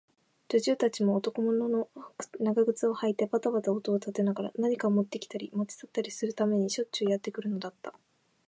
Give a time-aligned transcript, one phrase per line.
[0.49, 1.87] 女中たちも、男物の
[2.39, 7.93] 長靴をはいてばたばた音を立てながら、何かをもってきたり、もち去ったりするためにしょっちゅうやってくるのだった。